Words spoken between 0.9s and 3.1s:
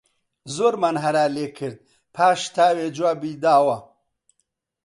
هەرا لێ کرد، پاش تاوێ